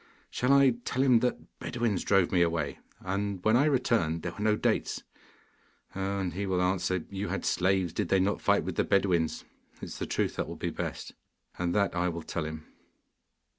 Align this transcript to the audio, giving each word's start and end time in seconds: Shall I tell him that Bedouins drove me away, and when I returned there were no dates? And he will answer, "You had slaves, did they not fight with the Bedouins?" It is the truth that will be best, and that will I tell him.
Shall 0.31 0.51
I 0.51 0.71
tell 0.83 1.03
him 1.03 1.19
that 1.19 1.59
Bedouins 1.59 2.03
drove 2.03 2.31
me 2.31 2.41
away, 2.41 2.79
and 3.01 3.39
when 3.45 3.55
I 3.55 3.65
returned 3.65 4.23
there 4.23 4.31
were 4.31 4.39
no 4.43 4.55
dates? 4.55 5.03
And 5.93 6.33
he 6.33 6.47
will 6.47 6.59
answer, 6.59 7.05
"You 7.11 7.27
had 7.27 7.45
slaves, 7.45 7.93
did 7.93 8.09
they 8.09 8.19
not 8.19 8.41
fight 8.41 8.63
with 8.63 8.77
the 8.77 8.83
Bedouins?" 8.83 9.45
It 9.75 9.83
is 9.83 9.99
the 9.99 10.07
truth 10.07 10.37
that 10.37 10.47
will 10.47 10.55
be 10.55 10.71
best, 10.71 11.13
and 11.59 11.75
that 11.75 11.93
will 11.93 12.19
I 12.19 12.23
tell 12.23 12.45
him. 12.45 12.65